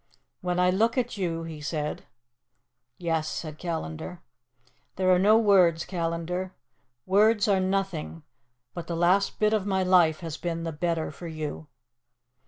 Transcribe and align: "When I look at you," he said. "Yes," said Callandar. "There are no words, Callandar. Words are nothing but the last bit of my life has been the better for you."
"When 0.39 0.59
I 0.59 0.71
look 0.71 0.97
at 0.97 1.15
you," 1.15 1.43
he 1.43 1.61
said. 1.61 2.05
"Yes," 2.97 3.27
said 3.27 3.59
Callandar. 3.59 4.23
"There 4.95 5.13
are 5.13 5.19
no 5.19 5.37
words, 5.37 5.85
Callandar. 5.85 6.55
Words 7.05 7.47
are 7.47 7.59
nothing 7.59 8.23
but 8.73 8.87
the 8.87 8.95
last 8.95 9.37
bit 9.37 9.53
of 9.53 9.67
my 9.67 9.83
life 9.83 10.21
has 10.21 10.37
been 10.37 10.63
the 10.63 10.71
better 10.71 11.11
for 11.11 11.27
you." 11.27 11.67